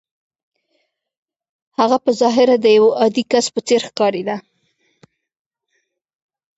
[1.79, 4.35] هغه په ظاهره د يوه عادي کس په څېر ښکارېده.